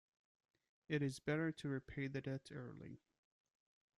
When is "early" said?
2.51-3.03